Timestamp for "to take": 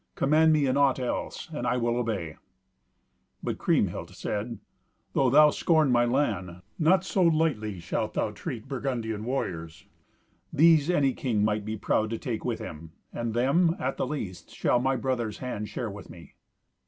12.09-12.43